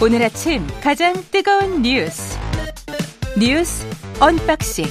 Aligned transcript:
오늘 0.00 0.22
아침 0.22 0.64
가장 0.80 1.12
뜨거운 1.32 1.82
뉴스 1.82 2.38
뉴스 3.36 3.84
언박싱 4.20 4.84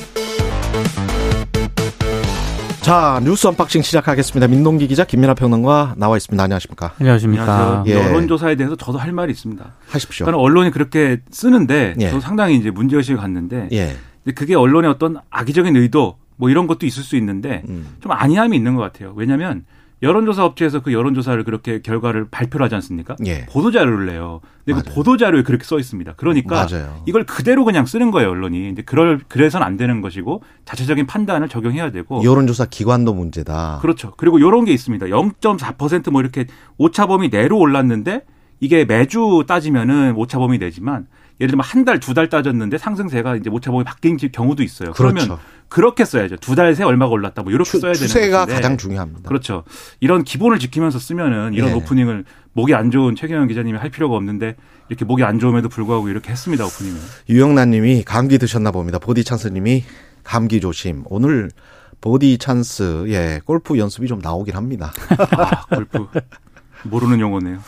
자 2.81 3.21
뉴스 3.23 3.47
언박싱 3.47 3.83
시작하겠습니다. 3.83 4.47
민동기 4.47 4.87
기자 4.87 5.05
김민하 5.05 5.33
평론가 5.33 5.95
나와 5.97 6.17
있습니다. 6.17 6.43
안녕하십니까? 6.43 6.93
안녕하십니까? 6.99 7.83
예. 7.87 7.93
여론조사에 7.93 8.55
대해서 8.55 8.75
저도 8.75 8.97
할 8.97 9.13
말이 9.13 9.31
있습니다. 9.31 9.75
하십시오. 9.87 10.25
저는 10.25 10.37
언론이 10.39 10.71
그렇게 10.71 11.21
쓰는데 11.31 11.95
예. 11.99 12.09
저도 12.09 12.19
상당히 12.19 12.57
이제 12.57 12.69
문제의식을 12.69 13.19
갖는데 13.19 13.69
예. 13.71 13.95
그게 14.35 14.55
언론의 14.55 14.91
어떤 14.91 15.17
악의적인 15.29 15.75
의도 15.77 16.17
뭐 16.35 16.49
이런 16.49 16.67
것도 16.67 16.85
있을 16.85 17.03
수 17.03 17.15
있는데 17.15 17.63
음. 17.69 17.95
좀 18.01 18.11
안이함이 18.11 18.55
있는 18.57 18.75
것 18.75 18.81
같아요. 18.81 19.13
왜냐하면 19.15 19.65
여론조사 20.03 20.45
업체에서 20.45 20.81
그 20.81 20.93
여론조사를 20.93 21.43
그렇게 21.43 21.81
결과를 21.81 22.27
발표를 22.29 22.63
하지 22.63 22.75
않습니까? 22.75 23.15
예. 23.25 23.45
보도자료를 23.47 24.05
내요. 24.05 24.41
근데 24.63 24.79
그 24.79 24.85
맞아요. 24.85 24.95
보도자료에 24.95 25.43
그렇게 25.43 25.63
써 25.63 25.79
있습니다. 25.79 26.13
그러니까 26.17 26.67
맞아요. 26.69 27.01
이걸 27.07 27.25
그대로 27.25 27.65
그냥 27.65 27.85
쓰는 27.85 28.11
거예요, 28.11 28.29
언론이. 28.29 28.59
근데 28.61 28.81
그럴 28.83 29.19
그래서는 29.27 29.65
안 29.65 29.75
되는 29.77 30.01
것이고 30.01 30.43
자체적인 30.65 31.07
판단을 31.07 31.49
적용해야 31.49 31.91
되고 31.91 32.23
여론조사 32.23 32.65
기관도 32.65 33.13
문제다. 33.13 33.79
그렇죠. 33.81 34.13
그리고 34.17 34.37
이런 34.37 34.65
게 34.65 34.71
있습니다. 34.71 35.07
0.4%뭐 35.07 36.21
이렇게 36.21 36.45
오차범위 36.77 37.29
내로 37.29 37.57
올랐는데 37.57 38.23
이게 38.59 38.85
매주 38.85 39.45
따지면은 39.47 40.13
오차범위 40.15 40.59
내지만 40.59 41.07
예를 41.39 41.51
들면 41.51 41.63
한 41.63 41.85
달, 41.85 41.99
두 41.99 42.13
달 42.13 42.29
따졌는데 42.29 42.77
상승세가 42.77 43.35
이제 43.35 43.49
오차범위 43.49 43.83
바뀐 43.83 44.17
경우도 44.17 44.63
있어요. 44.63 44.91
그렇죠. 44.93 45.13
그러면 45.15 45.37
그렇게 45.69 46.03
써야죠. 46.05 46.37
두 46.37 46.55
달 46.55 46.73
새 46.75 46.83
얼마가 46.83 47.11
올랐다 47.11 47.43
뭐 47.43 47.51
이렇게 47.51 47.69
추, 47.69 47.79
써야 47.79 47.93
되는 47.93 48.07
추세가. 48.07 48.45
가장 48.45 48.77
중요합니다. 48.77 49.27
그렇죠. 49.27 49.63
이런 49.99 50.23
기본을 50.23 50.59
지키면서 50.59 50.97
쓰면은 50.99 51.53
이런 51.53 51.69
예. 51.69 51.73
오프닝을 51.73 52.25
목이 52.53 52.73
안 52.73 52.89
좋은 52.89 53.15
최경영 53.15 53.47
기자님이 53.47 53.77
할 53.77 53.89
필요가 53.91 54.15
없는데 54.15 54.55
이렇게 54.89 55.05
목이 55.05 55.23
안 55.23 55.37
좋음에도 55.37 55.69
불구하고 55.69 56.09
이렇게 56.09 56.31
했습니다 56.31 56.65
오프닝을. 56.65 56.99
유영란님이 57.29 58.03
감기 58.03 58.37
드셨나 58.39 58.71
봅니다. 58.71 58.97
보디 58.97 59.23
찬스님이 59.23 59.83
감기 60.23 60.59
조심. 60.59 61.03
오늘 61.05 61.51
보디 62.01 62.37
찬스 62.39 63.05
예 63.09 63.41
골프 63.45 63.77
연습이 63.77 64.07
좀 64.07 64.19
나오긴 64.19 64.55
합니다. 64.55 64.91
아, 65.37 65.65
골프 65.65 66.07
모르는 66.83 67.19
용어네요. 67.19 67.59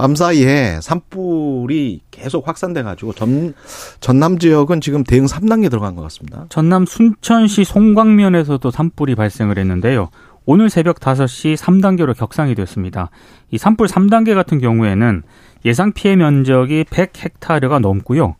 밤 0.00 0.14
사이에 0.14 0.80
산불이 0.80 2.00
계속 2.10 2.48
확산돼 2.48 2.82
가지고 2.82 3.12
전 3.12 3.52
전남 4.00 4.38
지역은 4.38 4.80
지금 4.80 5.04
대응 5.04 5.26
3단계 5.26 5.68
들어간 5.68 5.94
것 5.94 6.00
같습니다. 6.04 6.46
전남 6.48 6.86
순천시 6.86 7.64
송광면에서도 7.64 8.70
산불이 8.70 9.14
발생을 9.14 9.58
했는데요. 9.58 10.08
오늘 10.46 10.70
새벽 10.70 11.00
5시 11.00 11.54
3단계로 11.54 12.16
격상이 12.16 12.54
됐습니다. 12.54 13.10
이 13.50 13.58
산불 13.58 13.88
3단계 13.88 14.34
같은 14.34 14.58
경우에는 14.58 15.22
예상 15.66 15.92
피해 15.92 16.16
면적이 16.16 16.84
100헥타르가 16.84 17.80
넘고요. 17.80 18.36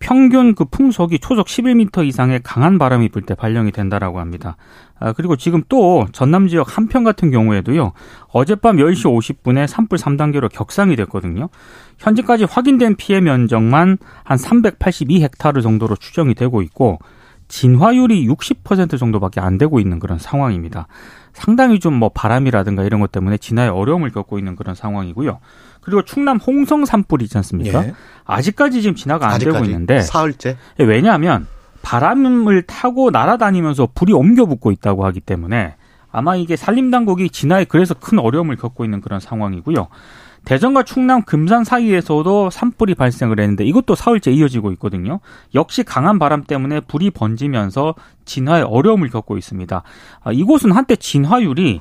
평균 0.00 0.54
그 0.54 0.64
풍속이 0.66 1.18
초속 1.18 1.46
11m 1.46 2.06
이상의 2.06 2.40
강한 2.42 2.78
바람이 2.78 3.08
불 3.08 3.22
때 3.24 3.34
발령이 3.34 3.72
된다라고 3.72 4.20
합니다. 4.20 4.56
아, 5.00 5.12
그리고 5.12 5.36
지금 5.36 5.62
또 5.68 6.06
전남 6.12 6.46
지역 6.48 6.76
한편 6.76 7.04
같은 7.04 7.30
경우에도요. 7.30 7.92
어젯밤 8.28 8.76
10시 8.76 9.04
50분에 9.04 9.66
산불 9.66 9.98
3단계로 9.98 10.50
격상이 10.52 10.94
됐거든요. 10.96 11.48
현재까지 11.98 12.44
확인된 12.44 12.96
피해 12.96 13.20
면적만 13.20 13.98
한 14.24 14.38
382헥타르 14.38 15.62
정도로 15.62 15.96
추정이 15.96 16.34
되고 16.34 16.60
있고 16.62 16.98
진화율이 17.48 18.26
60% 18.26 18.98
정도밖에 18.98 19.40
안 19.40 19.58
되고 19.58 19.78
있는 19.78 19.98
그런 19.98 20.18
상황입니다. 20.18 20.86
상당히 21.32 21.78
좀 21.80 21.94
뭐 21.94 22.08
바람이라든가 22.08 22.84
이런 22.84 23.00
것 23.00 23.12
때문에 23.12 23.36
진화에 23.38 23.68
어려움을 23.68 24.10
겪고 24.10 24.38
있는 24.38 24.56
그런 24.56 24.74
상황이고요. 24.74 25.38
그리고 25.84 26.02
충남 26.02 26.38
홍성 26.38 26.84
산불이 26.84 27.24
있지 27.24 27.36
않습니까? 27.38 27.86
예. 27.86 27.94
아직까지 28.24 28.82
지금 28.82 28.94
진화가 28.94 29.26
안 29.26 29.38
되고 29.38 29.50
아직까지 29.50 29.70
있는데 29.70 30.00
사흘째. 30.00 30.56
왜냐하면 30.78 31.46
바람을 31.82 32.62
타고 32.62 33.10
날아다니면서 33.10 33.90
불이 33.94 34.12
옮겨 34.12 34.46
붙고 34.46 34.72
있다고 34.72 35.04
하기 35.06 35.20
때문에 35.20 35.76
아마 36.10 36.36
이게 36.36 36.56
산림 36.56 36.90
당국이 36.90 37.28
진화에 37.28 37.64
그래서 37.64 37.94
큰 37.94 38.18
어려움을 38.18 38.56
겪고 38.56 38.84
있는 38.84 39.00
그런 39.00 39.20
상황이고요. 39.20 39.88
대전과 40.44 40.82
충남 40.84 41.22
금산 41.22 41.64
사이에서도 41.64 42.50
산불이 42.50 42.94
발생을 42.94 43.40
했는데 43.40 43.64
이것도 43.64 43.94
사흘째 43.94 44.30
이어지고 44.30 44.72
있거든요. 44.72 45.20
역시 45.54 45.82
강한 45.82 46.18
바람 46.18 46.44
때문에 46.44 46.80
불이 46.80 47.10
번지면서 47.10 47.94
진화에 48.26 48.62
어려움을 48.62 49.08
겪고 49.08 49.38
있습니다. 49.38 49.82
아, 50.22 50.32
이곳은 50.32 50.72
한때 50.72 50.96
진화율이 50.96 51.80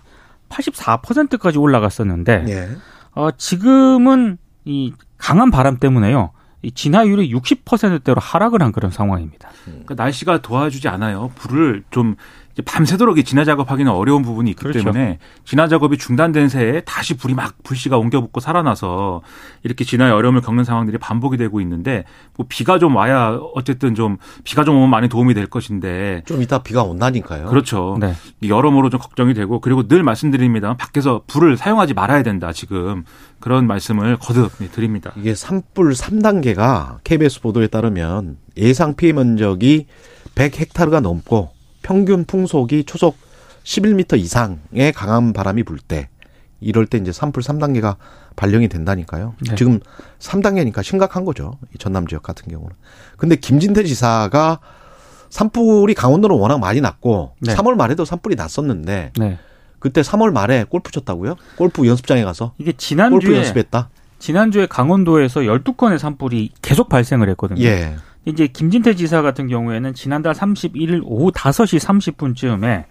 84%까지 0.50 1.58
올라갔었는데 1.58 2.46
예. 2.48 2.70
어, 3.16 3.32
지금은 3.32 4.38
이 4.66 4.94
강한 5.18 5.52
바람 5.52 5.78
때문에요. 5.78 6.32
이 6.62 6.72
진화율이 6.72 7.34
60%대로 7.34 8.20
하락을 8.22 8.62
한 8.62 8.72
그런 8.72 8.90
상황입니다. 8.90 9.50
그러니까 9.66 9.96
날씨가 9.96 10.42
도와주지 10.42 10.88
않아요. 10.88 11.32
불을 11.36 11.84
좀 11.92 12.16
밤새도록 12.62 13.18
이 13.18 13.24
진화 13.24 13.44
작업하기는 13.46 13.92
어려운 13.92 14.22
부분이 14.22 14.52
있기 14.52 14.62
그렇죠. 14.62 14.80
때문에 14.80 15.18
진화 15.44 15.68
작업이 15.68 15.98
중단된 15.98 16.50
새에 16.50 16.82
다시 16.82 17.16
불이 17.18 17.34
막 17.34 17.56
불씨가 17.64 17.98
옮겨 17.98 18.22
붙고 18.22 18.40
살아나서 18.42 19.22
이렇게 19.64 19.84
진화에 19.84 20.12
어려움을 20.12 20.42
겪는 20.42 20.64
상황들이 20.64 21.00
반복이 21.00 21.38
되고 21.38 21.60
있는데 21.62 22.04
뭐 22.38 22.46
비가 22.48 22.78
좀 22.78 22.96
와야 22.96 23.40
어쨌든 23.56 23.96
좀 23.96 24.18
비가 24.44 24.64
좀 24.64 24.76
오면 24.76 24.90
많이 24.90 25.10
도움이 25.10 25.34
될 25.34 25.48
것인데 25.48 26.22
좀 26.26 26.44
이따 26.44 26.62
비가 26.62 26.84
온다니까요. 26.84 27.48
그렇죠. 27.48 27.98
네. 28.00 28.14
여러모로 28.48 28.92
좀 28.92 29.00
걱정이 29.00 29.34
되고 29.34 29.60
그리고 29.60 29.88
늘 29.88 30.04
말씀드립니다. 30.04 30.76
밖에서 30.78 31.24
불을 31.26 31.58
사용하지 31.58 31.96
말아야 31.96 32.22
된다. 32.22 32.54
지금 32.54 33.04
그런 33.40 33.66
말씀을 33.66 34.18
거듭 34.18 34.52
네, 34.60 34.68
드립니다. 34.70 35.12
이게 35.16 35.34
산불 35.34 35.94
3단계가 35.94 37.00
KBS 37.04 37.42
보도에 37.42 37.68
따르면 37.68 38.38
예상 38.58 38.96
피해 38.96 39.12
면적이 39.12 39.88
100헥타르가 40.36 41.02
넘고 41.02 41.52
평균 41.84 42.26
풍속이 42.26 42.86
초속 42.86 43.16
11m 43.64 44.18
이상의 44.18 44.92
강한 44.94 45.34
바람이 45.34 45.64
불 45.64 45.78
때 45.80 46.10
이럴 46.60 46.86
때 46.86 46.98
이제 46.98 47.12
산불 47.12 47.44
3단계가 47.44 47.98
발령이 48.38 48.70
된다니까요. 48.70 49.36
네. 49.48 49.56
지금 49.56 49.80
3단계니까 50.20 50.82
심각한 50.82 51.26
거죠. 51.26 51.60
이 51.76 51.78
전남 51.78 52.08
지역 52.08 52.24
같은 52.24 52.48
경우는. 52.48 52.74
근데 53.18 53.36
김진태 53.36 53.84
지사가 53.84 54.60
산불이 55.30 55.94
강원도는 55.94 56.38
워낙 56.38 56.60
많이 56.60 56.80
났고 56.80 57.36
네. 57.42 57.54
3월 57.54 57.76
말에도 57.76 58.06
산불이 58.06 58.36
났었는데 58.36 59.12
네. 59.18 59.38
그때 59.80 60.02
3월 60.02 60.32
말에 60.32 60.64
골프 60.64 60.92
쳤다고요? 60.92 61.36
골프 61.58 61.86
연습장에 61.86 62.24
가서 62.24 62.54
이게 62.58 62.72
골프 62.72 62.78
지난주에 62.82 63.38
연습했다. 63.38 63.90
지난주에 64.20 64.68
강원도에서 64.68 65.42
12건의 65.42 65.98
산불이 65.98 66.52
계속 66.62 66.88
발생을 66.88 67.28
했거든요. 67.32 67.62
예. 67.62 67.96
이제 68.26 68.48
김진태 68.48 68.96
지사 68.96 69.22
같은 69.22 69.48
경우에는 69.48 69.94
지난달 69.94 70.34
31일 70.34 71.02
오후 71.04 71.32
5시 71.32 71.80
30분쯤에 71.80 72.86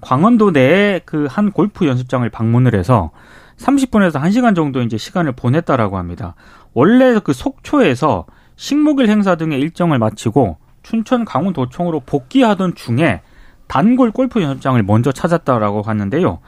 광원도 0.00 0.52
내에 0.52 1.00
그한 1.00 1.50
골프 1.50 1.86
연습장을 1.86 2.28
방문을 2.30 2.74
해서 2.74 3.10
30분에서 3.56 4.20
1시간 4.20 4.54
정도 4.54 4.80
이제 4.82 4.96
시간을 4.96 5.32
보냈다라고 5.32 5.98
합니다. 5.98 6.36
원래 6.74 7.18
그 7.18 7.32
속초에서 7.32 8.26
식목일 8.54 9.08
행사 9.08 9.34
등의 9.34 9.60
일정을 9.60 9.98
마치고 9.98 10.58
춘천 10.82 11.24
강원도청으로 11.24 12.00
복귀하던 12.00 12.76
중에 12.76 13.20
단골 13.66 14.12
골프 14.12 14.40
연습장을 14.40 14.80
먼저 14.84 15.12
찾았다라고 15.12 15.82
하는데요. 15.82 16.38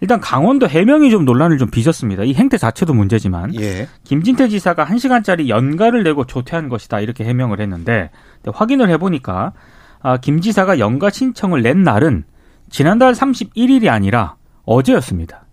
일단 0.00 0.20
강원도 0.20 0.68
해명이 0.68 1.10
좀 1.10 1.24
논란을 1.24 1.58
좀 1.58 1.70
빚었습니다. 1.70 2.22
이 2.24 2.34
행태 2.34 2.56
자체도 2.56 2.94
문제지만 2.94 3.54
예. 3.60 3.88
김진태 4.04 4.48
지사가 4.48 4.86
1시간짜리 4.86 5.48
연가를 5.48 6.04
내고 6.04 6.24
조퇴한 6.24 6.68
것이다 6.68 7.00
이렇게 7.00 7.24
해명을 7.24 7.60
했는데 7.60 8.10
확인을 8.46 8.88
해보니까 8.90 9.52
아, 10.00 10.16
김 10.18 10.40
지사가 10.40 10.78
연가 10.78 11.10
신청을 11.10 11.62
낸 11.62 11.82
날은 11.82 12.24
지난달 12.70 13.12
31일이 13.12 13.88
아니라 13.88 14.36
어제였습니다. 14.64 15.44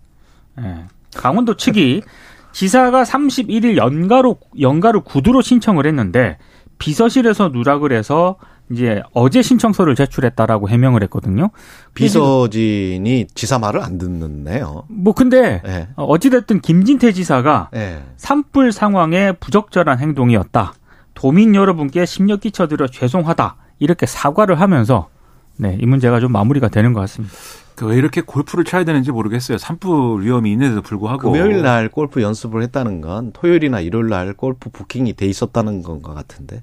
예. 0.60 0.84
강원도 1.16 1.56
측이 1.56 2.02
지사가 2.52 3.02
31일 3.02 3.76
연가로 3.76 4.38
연가를 4.60 5.00
구두로 5.00 5.42
신청을 5.42 5.86
했는데 5.86 6.38
비서실에서 6.78 7.48
누락을 7.48 7.92
해서 7.92 8.36
이제 8.70 9.02
어제 9.12 9.42
신청서를 9.42 9.94
제출했다라고 9.94 10.68
해명을 10.68 11.02
했거든요. 11.04 11.50
비서진이 11.94 13.28
지사 13.34 13.58
말을 13.58 13.82
안 13.82 13.98
듣는네요. 13.98 14.84
뭐 14.88 15.14
근데 15.14 15.62
예. 15.64 15.88
어찌됐든 15.96 16.60
김진태 16.60 17.12
지사가 17.12 17.70
예. 17.74 18.02
산불 18.16 18.72
상황에 18.72 19.32
부적절한 19.32 19.98
행동이었다. 20.00 20.74
도민 21.14 21.54
여러분께 21.54 22.06
심려 22.06 22.36
끼쳐드려 22.36 22.88
죄송하다. 22.88 23.56
이렇게 23.78 24.06
사과를 24.06 24.60
하면서 24.60 25.08
네, 25.56 25.78
이 25.80 25.86
문제가 25.86 26.20
좀 26.20 26.32
마무리가 26.32 26.68
되는 26.68 26.92
것 26.92 27.00
같습니다. 27.00 27.34
그 27.76 27.86
왜 27.86 27.96
이렇게 27.96 28.20
골프를 28.22 28.64
쳐야 28.64 28.84
되는지 28.84 29.12
모르겠어요. 29.12 29.58
산불 29.58 30.22
위험이 30.24 30.50
있는데도 30.52 30.80
불구하고. 30.82 31.30
금요일 31.30 31.62
날 31.62 31.88
골프 31.88 32.22
연습을 32.22 32.62
했다는 32.62 33.00
건 33.02 33.32
토요일이나 33.32 33.80
일요일 33.80 34.08
날 34.08 34.32
골프 34.32 34.70
부킹이 34.70 35.12
돼 35.12 35.26
있었다는 35.26 35.82
건 35.82 36.02
것 36.02 36.14
같은데. 36.14 36.62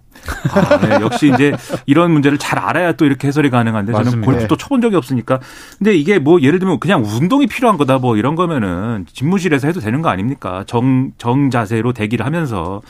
아, 0.53 0.77
네. 0.79 0.95
역시 1.01 1.31
이제 1.33 1.53
이런 1.85 2.11
문제를 2.11 2.37
잘 2.37 2.59
알아야 2.59 2.93
또 2.93 3.05
이렇게 3.05 3.27
해설이 3.27 3.49
가능한데 3.49 3.91
저는 3.91 4.05
맞습니다. 4.05 4.31
골프도 4.31 4.57
쳐본 4.57 4.81
적이 4.81 4.95
없으니까. 4.95 5.39
근데 5.77 5.95
이게 5.95 6.19
뭐 6.19 6.41
예를 6.41 6.59
들면 6.59 6.79
그냥 6.79 7.03
운동이 7.03 7.47
필요한 7.47 7.77
거다 7.77 7.99
뭐 7.99 8.17
이런 8.17 8.35
거면은 8.35 9.05
집무실에서 9.11 9.67
해도 9.67 9.79
되는 9.79 10.01
거 10.01 10.09
아닙니까? 10.09 10.63
정, 10.67 11.11
정 11.17 11.49
자세로 11.49 11.93
대기를 11.93 12.25
하면서. 12.25 12.81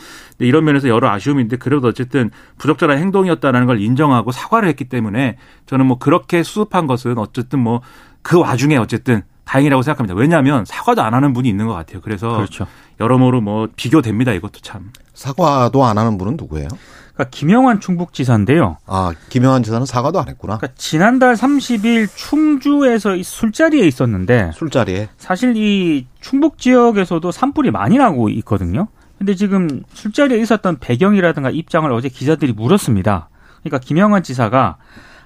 이런 0.45 0.66
면에서 0.66 0.88
여러 0.88 1.10
아쉬움인데 1.10 1.57
그래도 1.57 1.88
어쨌든 1.88 2.31
부적절한 2.57 2.98
행동이었다는 2.98 3.66
걸 3.66 3.81
인정하고 3.81 4.31
사과를 4.31 4.68
했기 4.69 4.86
때문에 4.86 5.38
저는 5.66 5.86
뭐 5.86 5.98
그렇게 5.98 6.44
수습한 6.44 6.88
것은 6.88 7.18
어쨌든 7.18 7.60
뭐 7.60 7.81
그 8.24 8.40
와중에 8.40 8.78
어쨌든 8.78 9.22
다행이라고 9.45 9.84
생각합니다. 9.84 10.16
왜냐하면 10.16 10.66
사과도 10.66 11.04
안 11.04 11.13
하는 11.13 11.34
분이 11.34 11.48
있는 11.48 11.68
것 11.68 11.74
같아요. 11.74 12.00
그래서 12.01 12.30
그렇죠. 12.38 12.66
여러모로 13.00 13.42
뭐 13.42 13.68
비교됩니다. 13.75 14.31
이것도 14.31 14.62
참. 14.62 14.92
사과도 15.13 15.84
안 15.84 15.98
하는 15.98 16.18
분은 16.18 16.38
누구예요? 16.38 16.69
그러니까 17.13 17.30
김영환 17.30 17.80
충북지사인데요. 17.81 18.78
아, 18.88 19.12
김영환 19.30 19.62
지사는 19.62 19.86
사과도 19.86 20.19
안 20.19 20.30
했구나. 20.30 20.57
그러니까 20.57 20.75
지난달 20.80 21.36
30일 21.36 22.07
충주에서 22.16 23.16
이 23.16 23.24
술자리에 23.24 23.86
있었는데 23.86 24.51
술자리에. 24.56 25.10
사실 25.18 25.56
이 25.57 26.07
충북 26.22 26.57
지역에서도 26.57 27.30
산불이 27.30 27.72
많이 27.72 27.98
나고 27.98 28.30
있거든요. 28.30 28.88
근데 29.24 29.36
지금 29.36 29.84
술자리에 29.94 30.38
있었던 30.40 30.80
배경이라든가 30.81 31.50
입장을 31.50 31.90
어제 31.94 32.10
기자들이 32.10 32.52
물었습니다. 32.52 33.30
그러니까 33.62 33.80
김영환 33.80 34.22
지사가 34.22 34.75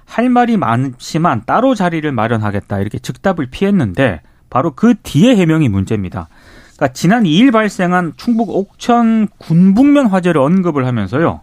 할 0.04 0.30
말이 0.30 0.56
많지만 0.56 1.42
따로 1.46 1.74
자리를 1.74 2.10
마련하겠다 2.12 2.78
이렇게 2.78 3.00
즉답을 3.00 3.46
피했는데 3.46 4.22
바로 4.50 4.70
그 4.76 4.94
뒤에 5.02 5.34
해명이 5.34 5.68
문제입니다. 5.68 6.28
그러니까 6.76 6.92
지난 6.92 7.24
2일 7.24 7.50
발생한 7.50 8.12
충북 8.16 8.50
옥천 8.50 9.30
군북면 9.36 10.06
화재를 10.06 10.40
언급을 10.40 10.86
하면서요. 10.86 11.40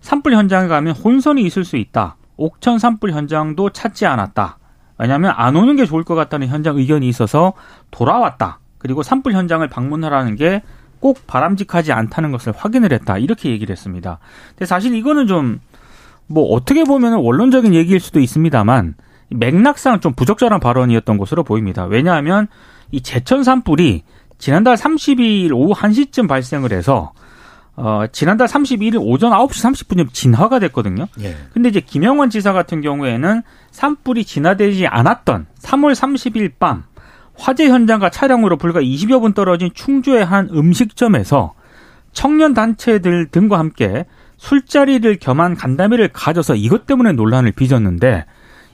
산불 0.00 0.32
현장에 0.32 0.68
가면 0.68 0.94
혼선이 0.94 1.42
있을 1.42 1.62
수 1.62 1.76
있다. 1.76 2.16
옥천 2.38 2.78
산불 2.78 3.12
현장도 3.12 3.68
찾지 3.68 4.06
않았다. 4.06 4.56
왜냐하면 4.96 5.34
안 5.36 5.56
오는 5.56 5.76
게 5.76 5.84
좋을 5.84 6.04
것 6.04 6.14
같다는 6.14 6.48
현장 6.48 6.78
의견이 6.78 7.06
있어서 7.06 7.52
돌아왔다. 7.90 8.60
그리고 8.78 9.02
산불 9.02 9.34
현장을 9.34 9.68
방문하라는 9.68 10.36
게 10.36 10.62
꼭 11.02 11.26
바람직하지 11.26 11.92
않다는 11.92 12.32
것을 12.32 12.54
확인을 12.56 12.94
했다. 12.94 13.18
이렇게 13.18 13.50
얘기를 13.50 13.72
했습니다. 13.72 14.20
근데 14.54 14.64
사실 14.64 14.94
이거는 14.94 15.26
좀 15.26 15.60
뭐 16.32 16.54
어떻게 16.54 16.84
보면 16.84 17.14
원론적인 17.14 17.74
얘기일 17.74 18.00
수도 18.00 18.18
있습니다만 18.20 18.94
맥락상 19.30 20.00
좀 20.00 20.14
부적절한 20.14 20.60
발언이었던 20.60 21.18
것으로 21.18 21.44
보입니다. 21.44 21.84
왜냐하면 21.84 22.48
이 22.90 23.02
제천 23.02 23.44
산불이 23.44 24.02
지난달 24.38 24.76
32일 24.76 25.52
오후 25.52 25.72
1시쯤 25.74 26.28
발생을 26.28 26.72
해서 26.72 27.12
어, 27.74 28.04
지난달 28.12 28.48
31일 28.48 28.98
오전 29.00 29.32
9시 29.32 29.88
30분쯤 29.88 30.12
진화가 30.12 30.58
됐거든요. 30.58 31.06
예. 31.20 31.36
근데 31.54 31.70
이제 31.70 31.80
김영환 31.80 32.28
지사 32.28 32.52
같은 32.52 32.82
경우에는 32.82 33.42
산불이 33.70 34.24
진화되지 34.24 34.86
않았던 34.86 35.46
3월 35.60 35.94
30일 35.94 36.52
밤 36.58 36.84
화재 37.34 37.68
현장과 37.68 38.10
차량으로 38.10 38.56
불과 38.56 38.80
20여 38.80 39.20
분 39.20 39.32
떨어진 39.32 39.70
충주의 39.74 40.24
한 40.24 40.48
음식점에서 40.52 41.54
청년 42.12 42.54
단체들 42.54 43.28
등과 43.28 43.58
함께 43.58 44.04
술자리를 44.36 45.16
겸한 45.18 45.54
간담회를 45.56 46.08
가져서 46.08 46.56
이것 46.56 46.86
때문에 46.86 47.12
논란을 47.12 47.52
빚었는데 47.52 48.26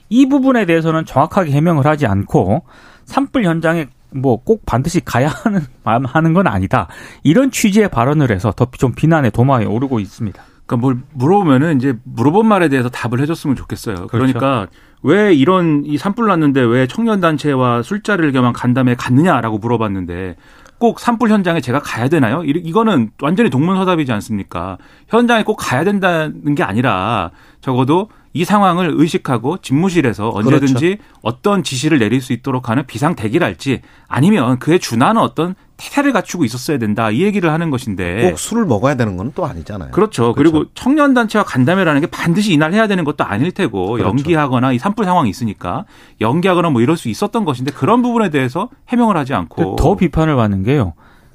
이 0.09 0.27
부분에 0.27 0.65
대해서는 0.65 1.05
정확하게 1.05 1.51
해명을 1.51 1.85
하지 1.85 2.05
않고 2.07 2.63
산불 3.05 3.45
현장에 3.45 3.87
뭐 4.11 4.37
꼭 4.37 4.65
반드시 4.65 4.99
가야 5.01 5.27
하는 5.29 5.61
하는 5.85 6.33
건 6.33 6.47
아니다. 6.47 6.87
이런 7.23 7.51
취지의 7.51 7.89
발언을 7.89 8.31
해서 8.31 8.51
더 8.51 8.65
좀 8.77 8.93
비난의 8.93 9.31
도마에 9.31 9.65
오르고 9.65 9.99
있습니다. 9.99 10.41
그러니까 10.65 10.77
뭘 10.77 10.97
물어보면은 11.13 11.77
이제 11.77 11.93
물어본 12.03 12.47
말에 12.47 12.69
대해서 12.69 12.89
답을 12.89 13.19
해줬으면 13.21 13.55
좋겠어요. 13.55 14.07
그러니까 14.07 14.67
왜 15.01 15.33
이런 15.33 15.83
이 15.85 15.97
산불 15.97 16.27
났는데 16.27 16.61
왜 16.61 16.87
청년 16.87 17.21
단체와 17.21 17.83
술자리를 17.83 18.31
겸한 18.31 18.53
간담회 18.53 18.95
갔느냐라고 18.95 19.57
물어봤는데 19.57 20.35
꼭 20.77 20.99
산불 20.99 21.29
현장에 21.29 21.61
제가 21.61 21.79
가야 21.79 22.07
되나요? 22.07 22.43
이- 22.43 22.51
이거는 22.51 23.11
완전히 23.21 23.49
동문서답이지 23.49 24.11
않습니까? 24.13 24.77
현장에 25.09 25.43
꼭 25.43 25.55
가야 25.55 25.83
된다는 25.83 26.55
게 26.55 26.63
아니라 26.63 27.31
적어도 27.61 28.09
이 28.31 28.45
상황을 28.45 28.91
의식하고 28.93 29.57
집무실에서 29.57 30.29
언제든지 30.29 30.97
어떤 31.21 31.63
지시를 31.63 31.99
내릴 31.99 32.21
수 32.21 32.31
있도록 32.31 32.69
하는 32.69 32.85
비상 32.85 33.15
대기랄지 33.15 33.81
아니면 34.07 34.59
그에 34.59 34.77
준하는 34.77 35.19
어떤 35.21 35.55
태세를 35.79 36.11
갖추고 36.11 36.43
있었어야 36.43 36.77
된다 36.77 37.09
이 37.09 37.21
얘기를 37.23 37.51
하는 37.51 37.69
것인데 37.69 38.29
꼭 38.29 38.37
술을 38.37 38.65
먹어야 38.65 38.95
되는 38.95 39.15
건 39.17 39.31
또 39.33 39.45
아니잖아요. 39.45 39.91
그렇죠. 39.91 40.33
그리고 40.33 40.65
청년 40.73 41.13
단체와 41.13 41.43
간담회라는 41.45 42.01
게 42.01 42.07
반드시 42.07 42.51
이날 42.53 42.73
해야 42.73 42.87
되는 42.87 43.03
것도 43.03 43.23
아닐 43.23 43.51
테고 43.51 43.91
그렇죠. 43.93 44.09
연기하거나 44.09 44.73
이 44.73 44.79
산불 44.79 45.05
상황이 45.05 45.29
있으니까 45.29 45.85
연기하거나 46.19 46.69
뭐 46.71 46.81
이럴 46.81 46.97
수 46.97 47.09
있었던 47.09 47.45
것인데 47.45 47.71
그런 47.71 48.01
부분에 48.01 48.29
대해서 48.29 48.69
해명을 48.89 49.15
하지 49.17 49.33
않고 49.35 49.75
더 49.77 49.95
비판을 49.95 50.35
받는 50.35 50.63
게요. 50.63 50.93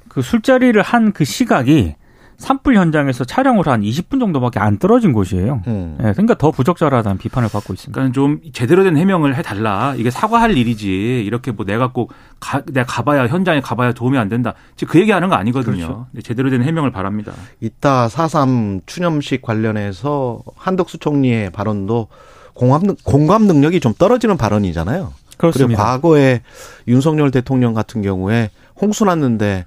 그 0.09 0.21
술자리를 0.21 0.79
한 0.81 1.11
그 1.13 1.23
시각이 1.25 1.95
산불 2.37 2.75
현장에서 2.75 3.23
차량으로 3.23 3.71
한 3.71 3.81
20분 3.81 4.19
정도밖에 4.19 4.59
안 4.59 4.77
떨어진 4.77 5.13
곳이에요. 5.13 5.61
음. 5.67 5.97
예, 6.01 6.11
그러니까 6.11 6.33
더 6.35 6.51
부적절하다는 6.51 7.17
비판을 7.17 7.49
받고 7.49 7.73
있습니다. 7.73 7.93
그러니까 7.93 8.13
좀 8.13 8.39
제대로 8.53 8.83
된 8.83 8.97
해명을 8.97 9.35
해달라. 9.35 9.95
이게 9.97 10.09
사과할 10.11 10.57
일이지. 10.57 11.23
이렇게 11.25 11.51
뭐 11.51 11.65
내가 11.65 11.91
꼭 11.91 12.11
가, 12.39 12.61
내가 12.65 12.85
가봐야 12.85 13.27
현장에 13.27 13.61
가봐야 13.61 13.93
도움이 13.93 14.17
안 14.17 14.29
된다. 14.29 14.53
지금 14.75 14.91
그 14.91 14.99
얘기하는 14.99 15.29
거 15.29 15.35
아니거든요. 15.35 15.75
그렇죠. 15.75 16.07
네, 16.11 16.21
제대로 16.21 16.49
된 16.49 16.61
해명을 16.63 16.91
바랍니다. 16.91 17.31
이따 17.61 18.07
4.3 18.07 18.81
추념식 18.85 19.41
관련해서 19.41 20.41
한덕수 20.57 20.97
총리의 20.99 21.51
발언도 21.51 22.07
공감, 22.53 22.83
능- 22.83 22.95
공감 23.03 23.43
능력이 23.47 23.79
좀 23.79 23.93
떨어지는 23.93 24.37
발언이잖아요. 24.37 25.13
그리고 25.37 25.51
그렇습니다. 25.51 25.83
과거에 25.83 26.41
윤석열 26.87 27.31
대통령 27.31 27.73
같은 27.73 28.01
경우에 28.01 28.49
홍수 28.81 29.03
났는데 29.05 29.65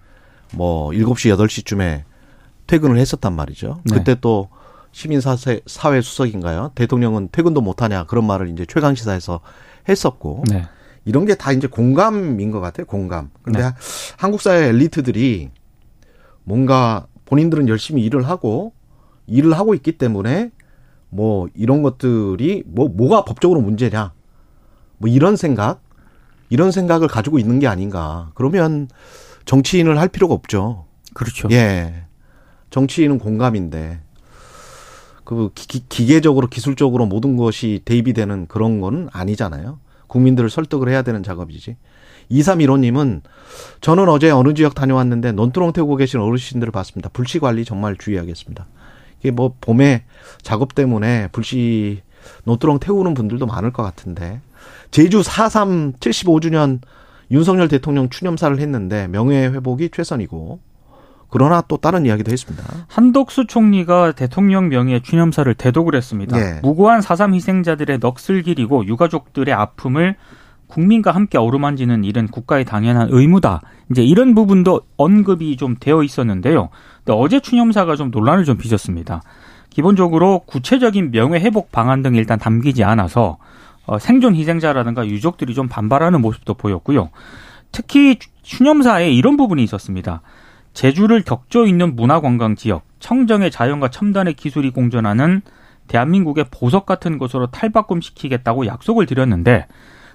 뭐 0.55 0.91
7시, 0.91 1.35
8시쯤에 1.37 2.03
퇴근을 2.69 2.97
했었단 2.99 3.35
말이죠. 3.35 3.81
네. 3.85 3.97
그때 3.97 4.15
또 4.21 4.49
시민사회 4.93 5.61
사회 5.67 6.01
수석인가요? 6.01 6.71
대통령은 6.77 7.31
퇴근도 7.33 7.61
못하냐 7.61 8.05
그런 8.05 8.27
말을 8.27 8.49
이제 8.49 8.65
최강시사에서 8.67 9.41
했었고 9.89 10.45
네. 10.49 10.67
이런 11.05 11.25
게 11.25 11.35
다 11.35 11.53
이제 11.53 11.67
공감인 11.67 12.51
것 12.51 12.61
같아요. 12.61 12.87
공감. 12.87 13.31
근데 13.43 13.63
네. 13.63 13.71
한국 14.19 14.41
사회 14.41 14.67
엘리트들이 14.69 15.51
뭔가 16.45 17.07
본인들은 17.27 17.69
열심히 17.69 18.03
일을 18.05 18.29
하고 18.29 18.73
일을 19.27 19.53
하고 19.55 19.75
있기 19.75 19.93
때문에 19.99 20.51
뭐 21.11 21.49
이런 21.55 21.83
것들이 21.83 22.63
뭐 22.67 22.89
뭐가 22.89 23.25
법적으로 23.25 23.61
문제냐 23.61 24.13
뭐 24.99 25.09
이런 25.11 25.37
생각 25.37 25.83
이런 26.51 26.71
생각을 26.71 27.09
가지고 27.09 27.39
있는 27.39 27.59
게 27.59 27.67
아닌가. 27.67 28.31
그러면 28.35 28.89
정치인을 29.45 29.99
할 29.99 30.09
필요가 30.09 30.35
없죠. 30.35 30.87
그렇죠. 31.15 31.49
예. 31.51 32.05
정치인은 32.71 33.19
공감인데 33.19 34.01
그 35.25 35.51
기, 35.55 35.87
기계적으로 35.89 36.47
기술적으로 36.49 37.07
모든 37.07 37.37
것이 37.37 37.83
대입이 37.85 38.15
되는 38.15 38.47
그런 38.47 38.81
건 38.81 39.09
아니잖아요. 39.13 39.79
국민들을 40.07 40.49
설득을 40.49 40.89
해야 40.89 41.03
되는 41.03 41.23
작업이지. 41.23 41.77
2315님은 42.31 43.23
저는 43.81 44.09
어제 44.09 44.31
어느 44.31 44.55
지역 44.55 44.75
다녀왔는데 44.75 45.33
논두렁 45.33 45.73
태우고 45.73 45.97
계신 45.97 46.21
어르신들을 46.21 46.71
봤습니다. 46.73 47.11
불씨 47.11 47.39
관리 47.39 47.65
정말 47.65 47.97
주의하겠습니다. 47.97 48.67
이게 49.21 49.31
뭐 49.31 49.55
봄에 49.61 50.05
작업 50.43 50.75
때문에 50.75 51.29
불씨 51.33 52.03
논두렁 52.45 52.79
태우는 52.79 53.15
분들도 53.15 53.47
많을 53.47 53.73
것 53.73 53.83
같은데 53.83 54.41
제주 54.91 55.21
4.3 55.21 55.99
75주년 55.99 56.81
윤석열 57.31 57.69
대통령 57.69 58.09
추념사를 58.09 58.59
했는데 58.59 59.07
명예 59.09 59.47
회복이 59.47 59.91
최선이고 59.91 60.61
그러나 61.31 61.63
또 61.69 61.77
다른 61.77 62.07
이야기도 62.07 62.33
했습니다. 62.33 62.65
한덕수 62.89 63.47
총리가 63.47 64.13
대통령 64.13 64.69
명의의 64.69 65.03
추념사를 65.03 65.53
대독을 65.55 65.95
했습니다. 65.95 66.39
예. 66.39 66.61
무고한 66.63 67.01
4.3 67.01 67.35
희생자들의 67.35 67.99
넋을 67.99 68.43
기리고 68.43 68.87
유가족들의 68.87 69.53
아픔을 69.53 70.17
국민과 70.69 71.11
함께 71.11 71.39
어루만지는 71.39 72.05
일은 72.05 72.29
국가의 72.29 72.65
당연한 72.65 73.09
의무다. 73.11 73.63
이제 73.91 74.03
이런 74.03 74.35
부분도 74.35 74.83
언급이 74.97 75.57
좀 75.57 75.77
되어 75.79 76.03
있었는데요. 76.03 76.69
근데 77.05 77.13
어제 77.19 77.41
추념사가 77.41 77.97
좀 77.97 78.11
논란을 78.11 78.45
좀 78.45 78.59
빚었습니다. 78.59 79.23
기본적으로 79.71 80.41
구체적인 80.47 81.11
명예 81.11 81.41
회복 81.41 81.73
방안 81.73 82.03
등이 82.03 82.19
일단 82.19 82.39
담기지 82.39 82.85
않아서 82.85 83.39
어, 83.87 83.99
생존 83.99 84.35
희생자라든가 84.35 85.07
유족들이 85.07 85.55
좀 85.55 85.69
반발하는 85.69 86.21
모습도 86.21 86.55
보였고요. 86.55 87.11
특히 87.73 88.19
추념사에 88.43 89.11
이런 89.11 89.37
부분이 89.37 89.63
있었습니다. 89.65 90.21
제주를 90.79 91.23
격조 91.23 91.67
있는 91.67 91.97
문화관광 91.97 92.55
지역, 92.55 92.85
청정의 93.01 93.51
자연과 93.51 93.89
첨단의 93.89 94.35
기술이 94.35 94.71
공존하는 94.71 95.43
대한민국의 95.89 96.45
보석 96.53 96.87
같은 96.87 97.19
곳으로 97.19 97.49
탈바꿈시키겠다고 97.49 98.65
약속을 98.67 99.07
드렸는데 99.07 99.67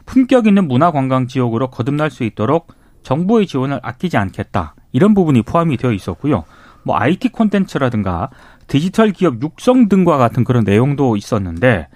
품격 0.05 0.48
있는 0.48 0.70
문화관광 0.70 1.27
지역으로 1.27 1.70
거듭날 1.70 2.10
수 2.12 2.24
있도록 2.24 2.74
정부의 3.01 3.46
지원을 3.46 3.82
아끼지 3.84 4.15
않겠다. 4.15 4.75
이런 4.93 5.13
부분이 5.13 5.41
포함이 5.41 5.75
되어 5.75 5.91
있었고요. 5.91 6.46
뭐 6.84 6.96
IT 6.98 7.34
콘텐츠라든가 7.34 8.29
디지털 8.67 9.12
기업 9.12 9.41
육성 9.41 9.89
등과 9.89 10.15
같은 10.15 10.46
그런 10.46 10.63
내용도 10.63 11.17
있었는데 11.17 11.89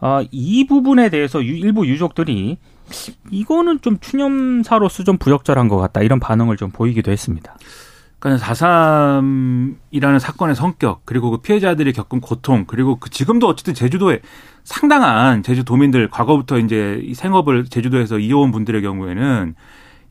어, 0.00 0.22
이 0.30 0.66
부분에 0.66 1.10
대해서 1.10 1.44
유, 1.44 1.58
일부 1.58 1.86
유족들이 1.86 2.56
이거는 3.30 3.82
좀 3.82 3.98
추념사로서 4.00 5.04
좀 5.04 5.18
부적절한 5.18 5.68
것 5.68 5.76
같다 5.76 6.00
이런 6.00 6.20
반응을 6.20 6.56
좀 6.56 6.70
보이기도 6.70 7.12
했습니다. 7.12 7.54
그러니까 8.18 8.44
4.3이라는 8.46 10.18
사건의 10.18 10.56
성격 10.56 11.02
그리고 11.04 11.30
그 11.30 11.38
피해자들이 11.38 11.92
겪은 11.92 12.20
고통 12.20 12.64
그리고 12.66 12.96
그 12.96 13.10
지금도 13.10 13.46
어쨌든 13.46 13.74
제주도에 13.74 14.20
상당한 14.64 15.42
제주도민들 15.42 16.10
과거부터 16.10 16.58
이제 16.58 17.00
이 17.04 17.14
생업을 17.14 17.66
제주도에서 17.66 18.18
이어온 18.18 18.50
분들의 18.50 18.82
경우에는 18.82 19.54